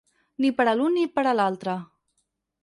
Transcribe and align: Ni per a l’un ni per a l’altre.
Ni 0.45 0.49
per 0.61 0.65
a 0.71 0.73
l’un 0.79 0.97
ni 0.99 1.03
per 1.19 1.27
a 1.33 1.35
l’altre. 1.41 1.77